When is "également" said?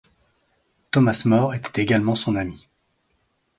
1.83-2.15